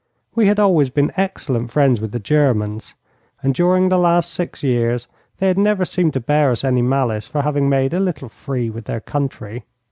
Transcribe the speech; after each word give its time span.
We 0.33 0.47
had 0.47 0.59
always 0.59 0.89
been 0.89 1.11
excellent 1.15 1.69
friends 1.69 2.01
with 2.01 2.11
the 2.11 2.17
Germans, 2.17 2.95
and 3.43 3.53
during 3.53 3.89
the 3.89 3.99
last 3.99 4.33
six 4.33 4.63
years 4.63 5.07
they 5.37 5.45
had 5.45 5.59
never 5.59 5.85
seemed 5.85 6.13
to 6.13 6.19
bear 6.19 6.49
us 6.49 6.63
any 6.63 6.81
malice 6.81 7.27
for 7.27 7.43
having 7.43 7.69
made 7.69 7.93
a 7.93 7.99
little 7.99 8.27
free 8.27 8.71
with 8.71 8.85
their 8.85 9.01
country. 9.01 9.63